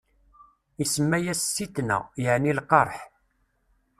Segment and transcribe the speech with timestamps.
[0.83, 2.89] Isemma-yas Sitna, yeɛni lkeṛh.